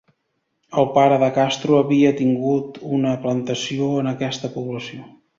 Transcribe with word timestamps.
El 0.83 0.87
pare 0.93 1.17
de 1.23 1.27
Castro 1.35 1.75
havia 1.81 2.13
tingut 2.21 2.79
una 2.99 3.11
plantació 3.27 3.91
en 4.05 4.09
aquesta 4.13 4.51
població. 4.57 5.05